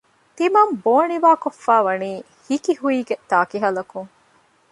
[0.37, 2.11] ތިމަން ބޯ ނިވާކޮށްފައިވަނީ
[2.47, 4.11] ހިކިހުއިގެ ތާކިހަލަކުން